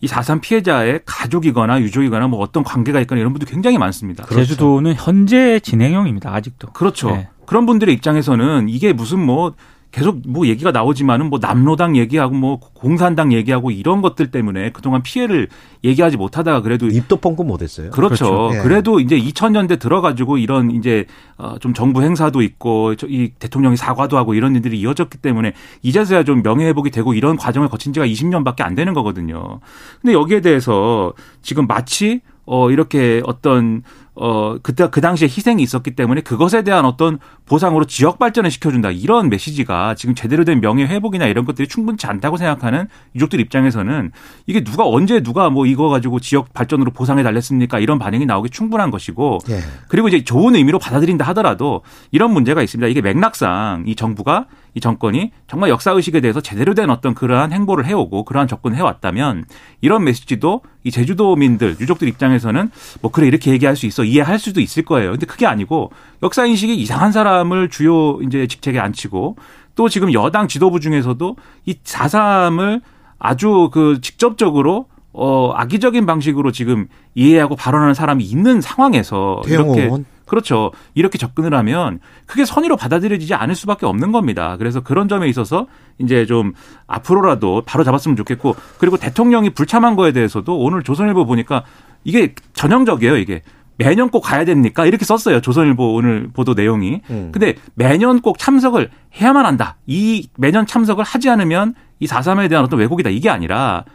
이4.3 0.03 0.41
피해자의 0.41 1.01
가족이거나 1.05 1.81
유족이거나 1.81 2.27
뭐 2.27 2.39
어떤 2.39 2.63
관계가 2.63 3.01
있거나 3.01 3.19
이런 3.19 3.33
분들 3.33 3.47
굉장히 3.47 3.77
많습니다. 3.77 4.23
그렇죠. 4.23 4.45
제주도는 4.45 4.93
현재 4.95 5.59
진행형입니다. 5.59 6.33
아직도. 6.33 6.69
그렇죠. 6.73 7.11
네. 7.11 7.29
그런 7.45 7.65
분들의 7.65 7.93
입장에서는 7.95 8.69
이게 8.69 8.93
무슨 8.93 9.19
뭐 9.19 9.53
계속 9.97 10.21
뭐 10.27 10.45
얘기가 10.45 10.71
나오지만은 10.71 11.31
뭐 11.31 11.39
남로당 11.41 11.97
얘기하고 11.97 12.35
뭐 12.35 12.59
공산당 12.59 13.33
얘기하고 13.33 13.71
이런 13.71 14.03
것들 14.03 14.29
때문에 14.29 14.69
그동안 14.69 15.01
피해를 15.01 15.47
얘기하지 15.83 16.17
못하다가 16.17 16.61
그래도 16.61 16.85
입도 16.85 17.17
뻥긋 17.17 17.47
못했어요. 17.47 17.89
그렇죠. 17.89 18.25
그렇죠. 18.25 18.57
예. 18.57 18.61
그래도 18.61 18.99
이제 18.99 19.17
2000년대 19.17 19.79
들어가지고 19.79 20.37
이런 20.37 20.69
이제 20.69 21.05
어좀 21.37 21.73
정부 21.73 22.03
행사도 22.03 22.43
있고 22.43 22.93
이 23.07 23.31
대통령이 23.39 23.75
사과도 23.75 24.17
하고 24.17 24.35
이런 24.35 24.53
일들이 24.53 24.79
이어졌기 24.79 25.17
때문에 25.17 25.53
이제서야 25.81 26.23
좀 26.23 26.43
명예 26.43 26.67
회복이 26.67 26.91
되고 26.91 27.15
이런 27.15 27.35
과정을 27.35 27.67
거친 27.67 27.91
지가 27.91 28.05
20년밖에 28.05 28.61
안 28.61 28.75
되는 28.75 28.93
거거든요. 28.93 29.61
근데 29.99 30.13
여기에 30.13 30.41
대해서 30.41 31.13
지금 31.41 31.65
마치 31.65 32.21
어 32.45 32.69
이렇게 32.69 33.21
어떤 33.25 33.81
어 34.19 34.57
그때 34.63 34.89
그 34.89 34.99
당시에 34.99 35.27
희생이 35.27 35.61
있었기 35.61 35.91
때문에 35.91 36.21
그것에 36.21 36.63
대한 36.63 36.85
어떤 36.85 37.19
보상으로 37.45 37.85
지역 37.85 38.17
발전을 38.19 38.49
시켜준다. 38.51 38.91
이런 38.91 39.29
메시지가 39.29 39.95
지금 39.95 40.15
제대로 40.15 40.43
된 40.43 40.59
명예 40.59 40.85
회복이나 40.85 41.27
이런 41.27 41.45
것들이 41.45 41.67
충분치 41.67 42.07
않다고 42.07 42.37
생각하는 42.37 42.87
유족들 43.15 43.39
입장에서는 43.39 44.11
이게 44.47 44.63
누가 44.63 44.87
언제 44.87 45.21
누가 45.21 45.49
뭐 45.49 45.65
이거 45.65 45.89
가지고 45.89 46.19
지역 46.19 46.53
발전으로 46.53 46.91
보상해 46.91 47.23
달랬습니까? 47.23 47.79
이런 47.79 47.99
반응이 47.99 48.25
나오기 48.25 48.49
충분한 48.49 48.91
것이고 48.91 49.39
예. 49.49 49.59
그리고 49.87 50.07
이제 50.07 50.23
좋은 50.23 50.55
의미로 50.55 50.79
받아들인다 50.79 51.23
하더라도 51.27 51.83
이런 52.11 52.31
문제가 52.31 52.63
있습니다. 52.63 52.87
이게 52.87 53.01
맥락상 53.01 53.83
이 53.85 53.95
정부가 53.95 54.47
이 54.73 54.79
정권이 54.79 55.31
정말 55.47 55.69
역사 55.69 55.91
의식에 55.91 56.21
대해서 56.21 56.41
제대로 56.41 56.73
된 56.73 56.89
어떤 56.89 57.13
그러한 57.13 57.51
행보를 57.51 57.85
해오고 57.85 58.25
그러한 58.25 58.47
접근을 58.47 58.77
해왔다면 58.77 59.45
이런 59.81 60.03
메시지도 60.03 60.61
이 60.83 60.91
제주도민들 60.91 61.77
유족들 61.79 62.07
입장에서는 62.07 62.71
뭐 63.01 63.11
그래 63.11 63.27
이렇게 63.27 63.51
얘기할 63.51 63.75
수 63.75 63.85
있어 63.85 64.03
이해할 64.03 64.39
수도 64.39 64.61
있을 64.61 64.83
거예요. 64.85 65.11
근데 65.11 65.25
그게 65.25 65.45
아니고 65.45 65.91
역사 66.23 66.45
인식이 66.45 66.75
이상한 66.75 67.11
사람을 67.11 67.69
주요 67.69 68.19
이제 68.21 68.47
직책에 68.47 68.79
앉히고 68.79 69.35
또 69.75 69.89
지금 69.89 70.13
여당 70.13 70.47
지도부 70.47 70.79
중에서도 70.79 71.35
이 71.65 71.73
4.3을 71.83 72.81
아주 73.19 73.69
그 73.71 73.99
직접적으로 74.01 74.87
어 75.13 75.51
악의적인 75.55 76.05
방식으로 76.05 76.51
지금 76.51 76.87
이해하고 77.15 77.55
발언하는 77.55 77.93
사람이 77.95 78.23
있는 78.23 78.61
상황에서 78.61 79.41
이렇게 79.47 79.89
그렇죠. 80.27 80.71
이렇게 80.93 81.17
접근을 81.17 81.53
하면 81.53 81.99
크게 82.25 82.45
선의로 82.45 82.77
받아들여지지 82.77 83.33
않을 83.33 83.55
수밖에 83.55 83.85
없는 83.85 84.11
겁니다. 84.11 84.55
그래서 84.57 84.81
그런 84.81 85.07
점에 85.07 85.27
있어서 85.27 85.67
이제 85.97 86.25
좀 86.25 86.53
앞으로라도 86.87 87.63
바로 87.65 87.83
잡았으면 87.83 88.15
좋겠고 88.17 88.55
그리고 88.77 88.97
대통령이 88.97 89.51
불참한 89.51 89.95
거에 89.95 90.11
대해서도 90.11 90.57
오늘 90.59 90.83
조선일보 90.83 91.25
보니까 91.25 91.63
이게 92.03 92.33
전형적이에요, 92.53 93.17
이게. 93.17 93.41
매년 93.77 94.09
꼭 94.09 94.21
가야 94.21 94.43
됩니까? 94.43 94.85
이렇게 94.85 95.05
썼어요. 95.05 95.39
조선일보 95.39 95.93
오늘 95.93 96.29
보도 96.33 96.53
내용이. 96.53 97.01
음. 97.09 97.29
근데 97.31 97.55
매년 97.75 98.21
꼭 98.21 98.39
참석을 98.39 98.89
해야만 99.19 99.45
한다. 99.45 99.77
이 99.85 100.29
매년 100.35 100.65
참석을 100.65 101.03
하지 101.03 101.29
않으면 101.29 101.75
이 101.99 102.07
4.3에 102.07 102.49
대한 102.49 102.65
어떤 102.65 102.79
왜곡이다. 102.79 103.09
이게 103.11 103.29
아니라 103.29 103.85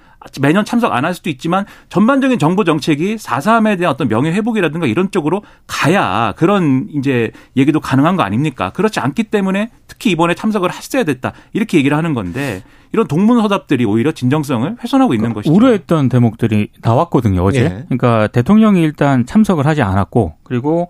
매년 0.41 0.65
참석 0.65 0.93
안 0.93 1.05
할 1.05 1.15
수도 1.15 1.31
있지만 1.31 1.67
전반적인 1.89 2.39
정부 2.39 2.65
정책이 2.65 3.17
4.3에 3.17 3.77
대한 3.77 3.93
어떤 3.93 4.09
명예 4.09 4.31
회복이라든가 4.33 4.87
이런 4.87 5.11
쪽으로 5.11 5.43
가야 5.67 6.33
그런 6.37 6.87
이제 6.95 7.33
얘기도 7.57 7.81
가능한 7.81 8.17
거 8.17 8.23
아닙니까? 8.23 8.71
그렇지 8.71 9.01
않기 9.01 9.25
때문에 9.25 9.71
특히 9.89 10.11
이번에 10.13 10.35
참석을 10.35 10.73
했어야 10.73 11.03
됐다. 11.05 11.33
이렇게 11.53 11.79
얘기를 11.79 11.97
하는 11.97 12.15
건데 12.15 12.63
이런 12.93 13.09
동문서답들이 13.09 13.85
오히려 13.85 14.13
진정성을 14.13 14.77
훼손하고 14.83 15.15
있는 15.15 15.33
것이죠. 15.33 15.53
우려했던 15.53 16.09
대목들이 16.09 16.69
나왔거든요, 16.83 17.43
어제. 17.43 17.61
예. 17.65 17.85
그러니까 17.89 18.29
대통령이 18.29 18.81
일단 18.83 19.27
참석을 19.27 19.67
하지 19.67 19.83
않았고 19.83 20.35
그리고 20.45 20.89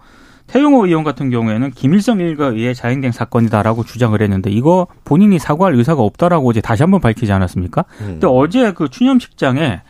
태용호 0.52 0.87
의원 0.87 1.02
같은 1.02 1.30
경우에는 1.30 1.71
김일성 1.71 2.21
일가에 2.21 2.50
의해 2.50 2.75
자행된 2.75 3.11
사건이다라고 3.11 3.85
주장을 3.85 4.21
했는데 4.21 4.50
이거 4.50 4.87
본인이 5.02 5.38
사과할 5.38 5.75
의사가 5.75 6.02
없다라고 6.02 6.47
어제 6.50 6.61
다시 6.61 6.82
한번 6.82 7.00
밝히지 7.00 7.32
않았습니까? 7.32 7.87
음. 8.02 8.06
근데 8.06 8.26
어제 8.26 8.73
그 8.73 8.90
추념식장에 8.90 9.80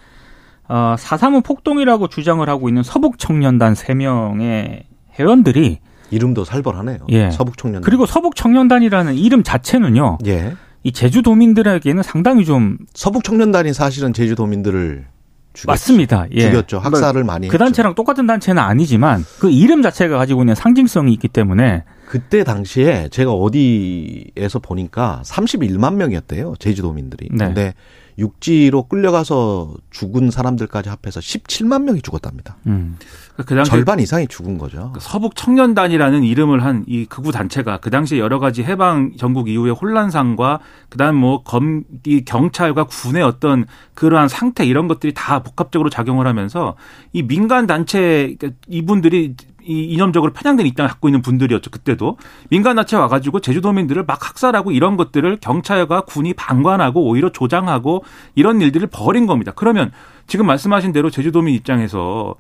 어, 0.69 0.95
4.3은 0.97 1.45
폭동이라고 1.45 2.07
주장을 2.07 2.49
하고 2.49 2.69
있는 2.69 2.85
서북 2.85 3.19
청년단 3.19 3.75
3명의 3.75 4.85
회원들이 5.19 5.81
이름도 6.12 6.45
살벌하네요. 6.45 6.99
예. 7.09 7.31
서북 7.33 7.59
청년단. 7.59 7.85
그리고 7.85 8.07
서북 8.07 8.37
청년단이라는 8.37 9.16
이름 9.16 9.42
자체는요. 9.42 10.19
예. 10.26 10.54
이 10.85 10.92
제주도민들에게는 10.92 12.04
상당히 12.04 12.45
좀 12.45 12.78
서북 12.95 13.25
청년단이 13.25 13.73
사실은 13.73 14.12
제주도민들을 14.12 15.07
죽였, 15.53 15.73
맞습니다. 15.73 16.27
예. 16.33 16.41
죽였죠. 16.41 16.79
학살을 16.79 17.25
많이. 17.25 17.49
그 17.49 17.55
했죠. 17.55 17.65
단체랑 17.65 17.95
똑같은 17.95 18.27
단체는 18.27 18.63
아니지만 18.63 19.25
그 19.39 19.51
이름 19.51 19.83
자체가 19.83 20.17
가지고 20.19 20.43
있는 20.43 20.55
상징성이 20.55 21.13
있기 21.13 21.29
때문에 21.29 21.85
그때 22.07 22.45
당시에 22.45 23.09
제가 23.11 23.33
어디에서 23.33 24.59
보니까 24.61 25.23
31만 25.25 25.95
명이었대요. 25.95 26.55
제주도민들이. 26.59 27.29
네. 27.33 27.47
근데 27.47 27.75
육지로 28.19 28.85
끌려가서 28.85 29.75
죽은 29.90 30.31
사람들까지 30.31 30.88
합해서 30.88 31.21
17만 31.21 31.83
명이 31.85 32.02
죽었답니다. 32.02 32.57
음. 32.66 32.97
그 33.47 33.54
당시 33.54 33.71
절반 33.71 33.99
이상이 33.99 34.26
죽은 34.28 34.59
거죠. 34.59 34.90
그 34.92 35.00
서북 35.00 35.35
청년단이라는 35.37 36.23
이름을 36.23 36.62
한 36.62 36.85
이 36.87 37.07
극우 37.07 37.33
단체가 37.33 37.78
그 37.78 37.88
당시에 37.90 38.19
여러 38.19 38.38
가지 38.38 38.62
해방 38.62 39.12
전국 39.16 39.49
이후의 39.49 39.73
혼란상과 39.75 40.61
그다음 40.90 41.16
뭐 41.16 41.42
검 41.42 41.85
이 42.07 42.25
경찰과 42.25 42.85
군의 42.85 43.23
어떤 43.23 43.64
그러한 43.95 44.28
상태 44.28 44.64
이런 44.66 44.88
것들이 44.88 45.14
다 45.14 45.42
복합적으로 45.42 45.88
작용을 45.90 46.26
하면서 46.26 46.75
이 47.12 47.23
민간 47.23 47.66
단체 47.66 48.35
그러니까 48.38 48.50
이분들이 48.69 49.35
이 49.64 49.85
이념적으로 49.85 50.33
편향된 50.33 50.66
입장을 50.66 50.88
갖고 50.88 51.09
있는 51.09 51.23
분들이었죠. 51.23 51.71
그때도 51.71 52.19
민간 52.50 52.76
단체 52.76 52.97
와가지고 52.97 53.40
제주도민들을 53.40 54.04
막 54.04 54.28
학살하고 54.28 54.73
이런 54.73 54.97
것들을 54.97 55.38
경찰과 55.40 56.02
군이 56.02 56.35
방관하고 56.35 57.04
오히려 57.09 57.31
조장하고 57.31 58.04
이런 58.35 58.61
일들을 58.61 58.88
벌인 58.88 59.26
겁니다. 59.26 59.52
그러면 59.54 59.92
지금 60.26 60.47
말씀하신 60.47 60.92
대로 60.92 61.11
제주도민 61.11 61.54
입장에서 61.54 62.35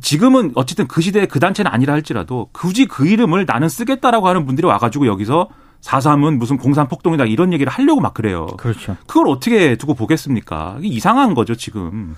지금은 0.00 0.52
어쨌든 0.54 0.86
그 0.86 1.00
시대에 1.00 1.26
그 1.26 1.40
단체는 1.40 1.70
아니라 1.70 1.94
할지라도 1.94 2.48
굳이 2.52 2.86
그 2.86 3.06
이름을 3.06 3.44
나는 3.46 3.68
쓰겠다라고 3.68 4.28
하는 4.28 4.46
분들이 4.46 4.66
와가지고 4.66 5.06
여기서 5.06 5.48
4.3은 5.80 6.36
무슨 6.36 6.58
공산 6.58 6.88
폭동이다 6.88 7.24
이런 7.24 7.52
얘기를 7.52 7.72
하려고 7.72 8.00
막 8.00 8.14
그래요. 8.14 8.46
그렇죠. 8.58 8.96
그걸 9.06 9.28
어떻게 9.28 9.76
두고 9.76 9.94
보겠습니까? 9.94 10.78
이상한 10.82 11.34
거죠, 11.34 11.54
지금. 11.54 12.14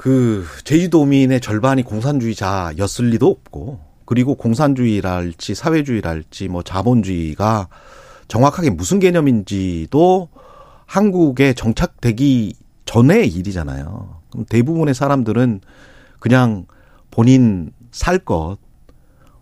그 0.00 0.46
제주도민의 0.64 1.42
절반이 1.42 1.82
공산주의자였을 1.82 3.10
리도 3.10 3.28
없고 3.28 3.80
그리고 4.06 4.34
공산주의랄지 4.34 5.54
사회주의랄지 5.54 6.48
뭐 6.48 6.62
자본주의가 6.62 7.68
정확하게 8.26 8.70
무슨 8.70 8.98
개념인지도 8.98 10.30
한국에 10.86 11.52
정착되기 11.52 12.54
전의 12.86 13.28
일이잖아요. 13.28 14.22
그럼 14.30 14.46
대부분의 14.48 14.94
사람들은 14.94 15.60
그냥 16.18 16.64
본인 17.10 17.70
살 17.90 18.18
것, 18.18 18.56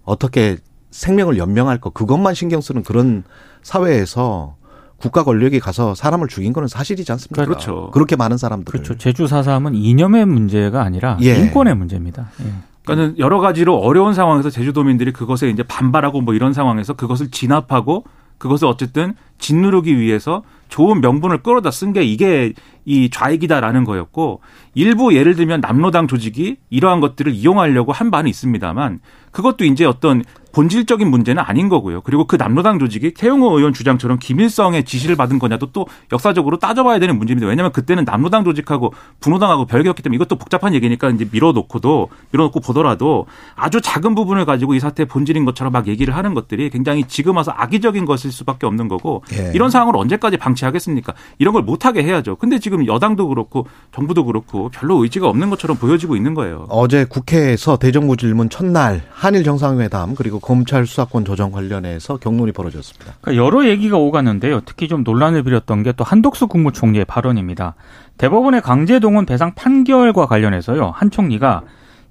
어떻게 0.02 0.56
생명을 0.90 1.38
연명할 1.38 1.80
것, 1.80 1.94
그것만 1.94 2.34
신경 2.34 2.60
쓰는 2.60 2.82
그런 2.82 3.22
사회에서 3.62 4.56
국가 4.98 5.22
권력이 5.24 5.60
가서 5.60 5.94
사람을 5.94 6.28
죽인 6.28 6.52
거는 6.52 6.68
사실이지 6.68 7.10
않습니까? 7.12 7.44
그렇죠. 7.44 7.90
그렇게 7.92 8.16
많은 8.16 8.36
사람들. 8.36 8.70
그렇죠. 8.70 8.96
제주 8.98 9.26
사삼은 9.26 9.74
이념의 9.74 10.26
문제가 10.26 10.82
아니라 10.82 11.16
예. 11.22 11.36
인권의 11.36 11.76
문제입니다. 11.76 12.30
예. 12.40 12.52
그러니까는 12.84 13.18
여러 13.18 13.38
가지로 13.38 13.76
어려운 13.76 14.14
상황에서 14.14 14.50
제주도민들이 14.50 15.12
그것에 15.12 15.48
이제 15.50 15.62
반발하고 15.62 16.20
뭐 16.22 16.34
이런 16.34 16.52
상황에서 16.52 16.94
그것을 16.94 17.30
진압하고 17.30 18.04
그것을 18.38 18.66
어쨌든 18.66 19.14
짓누르기 19.38 19.98
위해서 19.98 20.42
좋은 20.68 21.00
명분을 21.00 21.42
끌어다 21.42 21.70
쓴 21.70 21.92
게 21.92 22.02
이게 22.02 22.52
이 22.84 23.10
좌익이다라는 23.10 23.84
거였고 23.84 24.40
일부 24.74 25.14
예를 25.14 25.34
들면 25.34 25.60
남로당 25.60 26.08
조직이 26.08 26.56
이러한 26.70 27.00
것들을 27.00 27.32
이용하려고 27.32 27.92
한 27.92 28.10
바는 28.10 28.30
있습니다만 28.30 29.00
그것도 29.32 29.64
이제 29.64 29.84
어떤 29.84 30.22
본질적인 30.58 31.08
문제는 31.08 31.40
아닌 31.46 31.68
거고요. 31.68 32.00
그리고 32.00 32.24
그 32.24 32.34
남로당 32.34 32.80
조직이 32.80 33.14
태용호 33.14 33.56
의원 33.56 33.72
주장처럼 33.72 34.18
김일성의 34.18 34.84
지시를 34.84 35.14
받은 35.14 35.38
거냐도 35.38 35.66
또 35.70 35.86
역사적으로 36.10 36.58
따져봐야 36.58 36.98
되는 36.98 37.16
문제입니다. 37.16 37.46
왜냐하면 37.46 37.70
그때는 37.70 38.04
남로당 38.04 38.42
조직하고 38.42 38.92
분호당하고 39.20 39.66
별개였기 39.66 40.02
때문에 40.02 40.16
이것도 40.16 40.34
복잡한 40.34 40.74
얘기니까 40.74 41.10
이제 41.10 41.28
밀어놓고도 41.30 42.08
밀어놓고 42.32 42.58
보더라도 42.58 43.26
아주 43.54 43.80
작은 43.80 44.16
부분을 44.16 44.46
가지고 44.46 44.74
이 44.74 44.80
사태의 44.80 45.06
본질인 45.06 45.44
것처럼 45.44 45.72
막 45.72 45.86
얘기를 45.86 46.16
하는 46.16 46.34
것들이 46.34 46.70
굉장히 46.70 47.04
지금 47.06 47.36
와서 47.36 47.52
악의적인 47.54 48.04
것일 48.04 48.32
수밖에 48.32 48.66
없는 48.66 48.88
거고 48.88 49.22
예. 49.34 49.52
이런 49.54 49.70
상황을 49.70 49.96
언제까지 49.96 50.38
방치하겠습니까? 50.38 51.14
이런 51.38 51.54
걸 51.54 51.62
못하게 51.62 52.02
해야죠. 52.02 52.34
근데 52.34 52.58
지금 52.58 52.84
여당도 52.84 53.28
그렇고 53.28 53.68
정부도 53.94 54.24
그렇고 54.24 54.70
별로 54.70 55.04
의지가 55.04 55.28
없는 55.28 55.50
것처럼 55.50 55.76
보여지고 55.76 56.16
있는 56.16 56.34
거예요. 56.34 56.66
어제 56.68 57.04
국회에서 57.04 57.76
대정부 57.76 58.16
질문 58.16 58.50
첫날 58.50 59.02
한일 59.12 59.44
정상회담 59.44 60.16
그리고 60.16 60.40
검찰 60.48 60.86
수사권 60.86 61.26
조정 61.26 61.52
관련해서 61.52 62.16
경론이 62.16 62.52
벌어졌습니다. 62.52 63.16
그러니까 63.20 63.44
여러 63.44 63.68
얘기가 63.68 63.98
오갔는데요. 63.98 64.62
특히 64.64 64.88
좀 64.88 65.04
논란을 65.04 65.42
빌었던 65.42 65.82
게 65.82 65.92
또 65.92 66.04
한독수 66.04 66.46
국무총리의 66.46 67.04
발언입니다. 67.04 67.74
대법원의 68.16 68.62
강제동원 68.62 69.26
배상 69.26 69.54
판결과 69.54 70.24
관련해서요. 70.24 70.90
한 70.94 71.10
총리가 71.10 71.62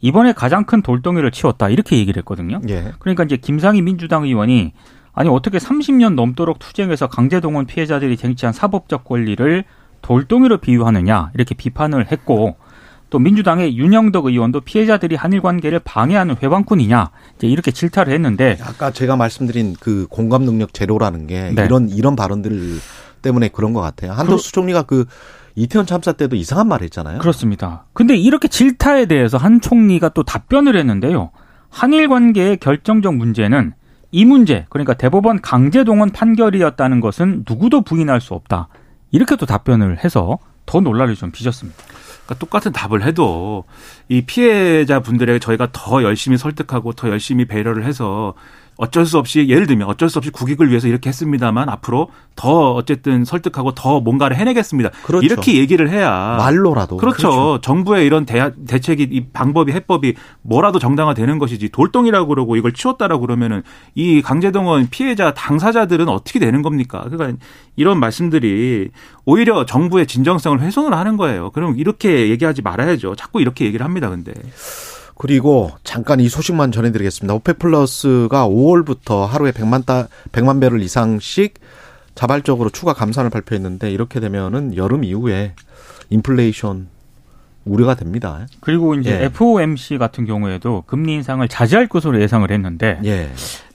이번에 0.01 0.34
가장 0.34 0.65
큰 0.65 0.84
돌덩이를 0.84 1.32
치웠다 1.32 1.70
이렇게 1.70 1.98
얘기를 1.98 2.20
했거든요. 2.20 2.62
예. 2.70 2.91
그러니까 3.00 3.24
이제 3.24 3.38
김상희 3.38 3.82
민주당 3.82 4.25
의원이 4.25 4.74
아니 5.13 5.29
어떻게 5.29 5.58
30년 5.58 6.13
넘도록 6.13 6.60
투쟁해서 6.60 7.08
강제동원 7.08 7.65
피해자들이 7.65 8.17
쟁취한 8.17 8.53
사법적 8.53 9.03
권리를 9.03 9.63
돌덩이로 10.03 10.60
비유하느냐 10.60 11.32
이렇게 11.34 11.56
비판을 11.56 12.12
했고 12.12 12.56
또 13.09 13.19
민주당의 13.19 13.77
윤영덕 13.77 14.25
의원도 14.25 14.61
피해자들이 14.61 15.15
한일 15.15 15.41
관계를 15.41 15.79
방해하는 15.79 16.35
회방꾼이냐 16.41 17.11
이제 17.37 17.47
이렇게 17.47 17.71
질타를 17.71 18.13
했는데 18.13 18.57
아까 18.61 18.91
제가 18.91 19.15
말씀드린 19.15 19.75
그 19.79 20.07
공감 20.09 20.43
능력 20.43 20.73
제로라는 20.73 21.27
게 21.27 21.51
네. 21.55 21.65
이런 21.65 21.89
이런 21.89 22.15
발언들 22.15 22.79
때문에 23.21 23.47
그런 23.49 23.73
것 23.73 23.81
같아요. 23.81 24.11
한덕수 24.11 24.51
총리가 24.51 24.83
그 24.83 25.05
이태원 25.55 25.87
참사 25.87 26.11
때도 26.11 26.35
이상한 26.35 26.67
말 26.67 26.83
했잖아요. 26.83 27.19
그렇습니다. 27.19 27.85
근데 27.93 28.15
이렇게 28.15 28.47
질타에 28.47 29.07
대해서 29.07 29.37
한 29.37 29.59
총리가 29.59 30.09
또 30.09 30.23
답변을 30.23 30.75
했는데요. 30.77 31.31
한일 31.69 32.09
관계의 32.09 32.57
결정적 32.57 33.15
문제는 33.15 33.73
이 34.11 34.23
문제, 34.23 34.65
그러니까 34.69 34.93
대법원 34.93 35.41
강제동원 35.41 36.11
판결이었다는 36.11 37.01
것은 37.01 37.43
누구도 37.47 37.81
부인할 37.81 38.21
수 38.21 38.33
없다. 38.33 38.69
이렇게 39.11 39.35
또 39.35 39.45
답변을 39.45 40.03
해서 40.03 40.37
더 40.65 40.79
논란을 40.79 41.15
좀 41.15 41.31
빚었습니다. 41.31 41.77
그러니까 42.27 42.36
똑같은 42.36 42.74
답을 42.74 43.03
해도 43.03 43.63
이 44.10 44.22
피해자 44.22 45.00
분들에게 45.00 45.39
저희가 45.39 45.69
더 45.72 46.03
열심히 46.03 46.38
설득하고 46.38 46.93
더 46.93 47.10
열심히 47.10 47.46
배려를 47.46 47.86
해서 47.86 48.34
어쩔 48.77 49.05
수 49.05 49.17
없이 49.17 49.48
예를 49.50 49.67
들면 49.67 49.88
어쩔 49.88 50.10
수 50.10 50.19
없이 50.19 50.29
국익을 50.29 50.69
위해서 50.69 50.88
이렇게 50.88 51.10
했습니다만 51.10 51.67
앞으로 51.69 52.10
더 52.36 52.74
어쨌든 52.74 53.25
설득하고 53.25 53.74
더 53.74 54.00
뭔가를 54.00 54.38
해내겠습니다. 54.38 54.91
그렇죠. 55.03 55.25
이렇게 55.25 55.57
얘기를 55.57 55.89
해야 55.89 56.36
말로라도 56.38 56.98
그렇죠. 56.98 57.60
정부의 57.62 58.05
이런 58.05 58.25
대, 58.25 58.51
대책이 58.67 59.07
이 59.12 59.25
방법이 59.34 59.72
해법이 59.72 60.13
뭐라도 60.43 60.79
정당화되는 60.79 61.39
것이지 61.39 61.69
돌덩이라고 61.69 62.27
그러고 62.27 62.55
이걸 62.55 62.74
치웠다라고 62.74 63.22
그러면은 63.22 63.63
이 63.96 64.22
강제동원 64.22 64.88
피해자 64.89 65.34
당사자들은 65.34 66.07
어떻게 66.07 66.39
되는 66.39 66.62
겁니까? 66.62 67.03
그러니까 67.10 67.38
이런 67.75 68.00
말씀들이 68.00 68.89
오히려 69.25 69.65
정부의 69.65 70.05
진정성을 70.07 70.62
훼손을 70.62 70.96
하는 70.96 71.17
거예요. 71.17 71.50
그럼 71.51 71.75
이렇게 71.77 72.29
얘기하지 72.29 72.62
말아야죠. 72.62 73.15
자꾸 73.15 73.41
이렇게 73.41 73.65
얘기를 73.65 73.84
합니다. 73.84 74.10
근데 74.10 74.34
그리고 75.17 75.71
잠깐 75.83 76.19
이 76.19 76.29
소식만 76.29 76.71
전해드리겠습니다. 76.71 77.33
오펙 77.33 77.59
플러스가 77.59 78.47
5월부터 78.47 79.25
하루에 79.25 79.51
100만 79.51 79.86
다 79.86 80.07
100만 80.31 80.62
배럴 80.62 80.81
이상씩 80.81 81.55
자발적으로 82.15 82.69
추가 82.69 82.93
감산을 82.93 83.29
발표했는데 83.29 83.91
이렇게 83.91 84.19
되면은 84.19 84.75
여름 84.75 85.03
이후에 85.03 85.53
인플레이션 86.09 86.88
우려가 87.65 87.95
됩니다. 87.95 88.47
그리고 88.62 88.95
이제 88.95 89.12
예. 89.12 89.25
FOMC 89.25 89.97
같은 89.97 90.25
경우에도 90.25 90.83
금리 90.88 91.13
인상을 91.15 91.45
자제할 91.47 91.88
것으로 91.88 92.21
예상을 92.21 92.50
했는데 92.50 93.00
예. 93.03 93.29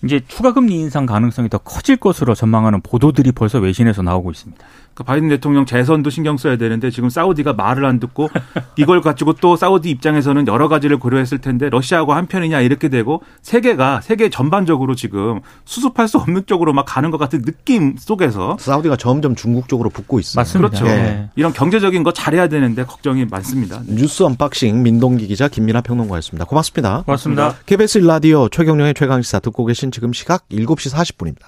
이제 0.05 0.21
추가 0.27 0.53
금리 0.53 0.81
인상 0.81 1.07
가능성이 1.07 1.49
더 1.49 1.59
커질 1.59 1.97
것으로 1.97 2.35
전망하는 2.35 2.81
보도들이 2.81 3.33
벌써 3.33 3.59
외신에서 3.59 4.03
나오고 4.03 4.31
있습니다. 4.31 4.65
그 4.95 5.05
바이든 5.05 5.29
대통령 5.29 5.65
재선도 5.67 6.11
신경 6.11 6.37
써야 6.37 6.57
되는데 6.57 6.91
지금 6.91 7.09
사우디가 7.09 7.55
말을 7.55 7.85
안 7.85 8.01
듣고 8.01 8.29
이걸 8.77 9.01
가지고 9.01 9.33
또 9.35 9.57
사우디 9.57 9.91
입장에서는 9.91 10.47
여러 10.47 10.69
가지를 10.69 10.99
고려했을 10.99 11.39
텐데 11.39 11.71
러시아하고 11.71 12.13
한편이냐 12.13 12.61
이렇게 12.61 12.89
되고 12.89 13.23
세계가 13.43 14.01
세계 14.03 14.29
전반적으로 14.29 14.95
지금 14.95 15.41
수습할 15.65 16.09
수 16.09 16.19
없는 16.19 16.47
쪽으로 16.47 16.73
막 16.73 16.85
가는 16.87 17.11
것 17.11 17.19
같은 17.19 17.43
느낌 17.43 17.97
속에서 17.99 18.57
사우디가 18.59 18.97
점점 18.97 19.35
중국 19.35 19.69
쪽으로 19.69 19.91
붙고 19.91 20.21
있어요. 20.21 20.41
맞습니다. 20.41 20.69
그렇죠. 20.69 20.87
예. 20.87 21.31
이런 21.37 21.53
경제적인 21.53 22.03
거 22.03 22.13
잘해야 22.13 22.49
되는데 22.49 22.85
걱정이 22.85 23.25
많습니다. 23.25 23.83
뉴스 23.87 24.23
언박싱 24.23 24.83
민동기 24.83 25.27
기자 25.27 25.49
김민하 25.49 25.81
평론가였습니다. 25.83 26.45
고맙습니다. 26.45 27.03
고맙습니다. 27.05 27.57
KBS 27.67 28.01
1라디오 28.01 28.51
최경영의 28.51 28.95
최강시사 28.95 29.41
듣고 29.41 29.65
계신 29.65 29.91
지금 29.91 30.13
시각 30.13 30.49
7시 30.51 30.93
40분입니다. 30.93 31.47